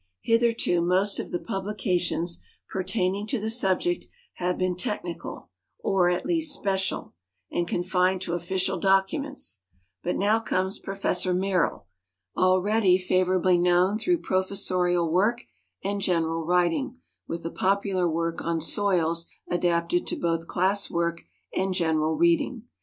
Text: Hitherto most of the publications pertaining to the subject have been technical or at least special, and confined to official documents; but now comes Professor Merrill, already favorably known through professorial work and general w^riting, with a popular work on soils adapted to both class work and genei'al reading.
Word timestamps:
Hitherto 0.23 0.81
most 0.81 1.19
of 1.19 1.29
the 1.29 1.37
publications 1.37 2.41
pertaining 2.71 3.27
to 3.27 3.39
the 3.39 3.51
subject 3.51 4.07
have 4.37 4.57
been 4.57 4.75
technical 4.75 5.51
or 5.77 6.09
at 6.09 6.25
least 6.25 6.55
special, 6.55 7.13
and 7.51 7.67
confined 7.67 8.19
to 8.21 8.33
official 8.33 8.79
documents; 8.79 9.59
but 10.01 10.15
now 10.15 10.39
comes 10.39 10.79
Professor 10.79 11.35
Merrill, 11.35 11.85
already 12.35 12.97
favorably 12.97 13.59
known 13.59 13.99
through 13.99 14.21
professorial 14.21 15.07
work 15.07 15.43
and 15.83 16.01
general 16.01 16.47
w^riting, 16.47 16.95
with 17.27 17.45
a 17.45 17.51
popular 17.51 18.09
work 18.09 18.41
on 18.43 18.59
soils 18.59 19.27
adapted 19.51 20.07
to 20.07 20.15
both 20.15 20.47
class 20.47 20.89
work 20.89 21.21
and 21.55 21.75
genei'al 21.75 22.17
reading. 22.19 22.63